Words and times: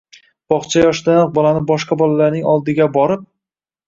Bog‘cha 0.51 0.85
yoshidanoq 0.85 1.29
bolani 1.35 1.61
boshqa 1.71 1.97
bolalarning 1.99 2.47
oldiga 2.55 2.89
borib 2.97 3.29